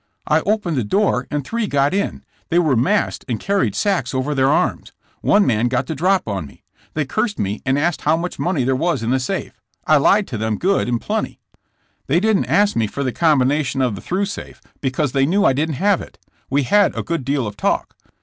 [0.25, 2.23] I opened the door and three got in.
[2.49, 4.93] They were masked and carried sacks over their arms.
[5.21, 6.63] One man got the drop on me.
[6.95, 9.61] They cursed me and asked how much money there was in the safe.
[9.85, 11.39] I lied to them good and plenty.
[12.07, 15.53] ''They didn't ask me for the combination of the through safe, because they knew I
[15.53, 16.17] didn't have it*
[16.51, 17.95] ^e had a good deal of talk.